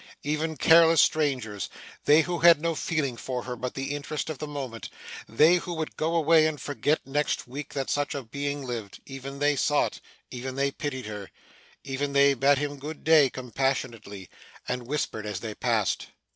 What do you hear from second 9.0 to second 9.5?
even